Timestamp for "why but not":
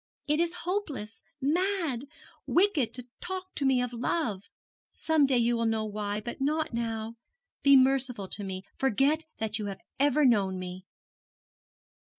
5.85-6.73